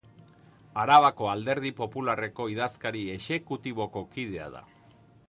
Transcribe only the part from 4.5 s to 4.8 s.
da.